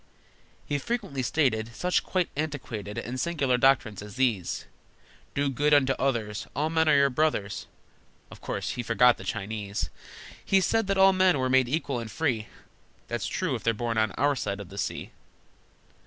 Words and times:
He 0.65 0.79
frequently 0.79 1.21
stated 1.21 1.75
Such 1.75 2.03
quite 2.03 2.29
antiquated 2.35 2.97
And 2.97 3.19
singular 3.19 3.59
doctrines 3.59 4.01
as 4.01 4.15
these: 4.15 4.65
"Do 5.35 5.47
good 5.47 5.75
unto 5.75 5.93
others! 5.99 6.47
All 6.55 6.71
men 6.71 6.87
are 6.89 6.95
your 6.95 7.11
brothers!" 7.11 7.67
(Of 8.31 8.41
course 8.41 8.71
he 8.71 8.81
forgot 8.81 9.17
the 9.19 9.23
Chinese!) 9.23 9.91
He 10.43 10.59
said 10.59 10.87
that 10.87 10.97
all 10.97 11.13
men 11.13 11.37
were 11.37 11.51
made 11.51 11.69
equal 11.69 11.99
and 11.99 12.09
free, 12.09 12.47
(That's 13.09 13.27
true 13.27 13.53
if 13.53 13.61
they're 13.61 13.75
born 13.75 13.99
on 13.99 14.11
our 14.13 14.35
side 14.35 14.59
of 14.59 14.69
the 14.69 14.79
sea!) 14.79 15.11